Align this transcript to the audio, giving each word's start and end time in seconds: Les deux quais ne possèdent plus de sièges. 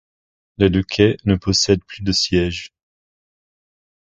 Les 0.57 0.71
deux 0.71 0.81
quais 0.81 1.15
ne 1.25 1.35
possèdent 1.35 1.83
plus 1.85 2.01
de 2.01 2.11
sièges. 2.11 2.73